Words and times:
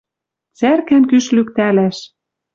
Цӓркӓм 0.57 1.03
кӱш 1.09 1.25
лӱктӓлӓш 1.35 1.97